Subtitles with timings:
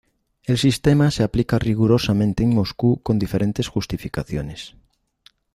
[0.47, 4.73] El sistema se aplica rigurosamente en Moscú con diferentes justificaciones.